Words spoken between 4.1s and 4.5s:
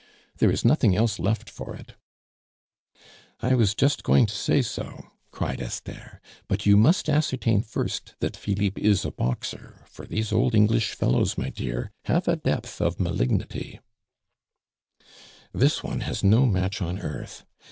to